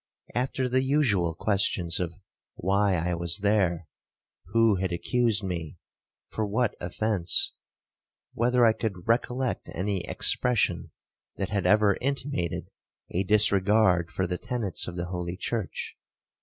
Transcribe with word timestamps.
After 0.33 0.67
the 0.67 0.81
usual 0.81 1.35
questions 1.35 1.99
of—Why 1.99 2.95
I 2.95 3.13
was 3.13 3.41
there? 3.43 3.85
who 4.47 4.77
had 4.77 4.91
accused 4.91 5.43
me? 5.43 5.77
for 6.31 6.43
what 6.43 6.73
offence? 6.81 7.53
whether 8.33 8.65
I 8.65 8.73
could 8.73 9.07
recollect 9.07 9.69
any 9.75 10.03
expression 10.07 10.89
that 11.35 11.51
had 11.51 11.67
ever 11.67 11.99
intimated 12.01 12.71
a 13.11 13.21
disregard 13.23 14.11
for 14.11 14.25
the 14.25 14.39
tenets 14.39 14.87
of 14.87 14.95
the 14.95 15.05
holy 15.05 15.37
church? 15.37 15.95